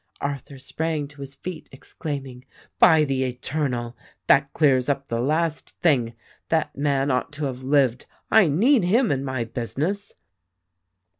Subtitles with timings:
[0.19, 2.43] Arthur sprang to his feet, exclaiming,
[2.79, 3.95] "By the Eternal!
[4.25, 6.15] That clears up the last thing.
[6.49, 8.07] That man ought to have lived.
[8.31, 10.15] I need him in my business."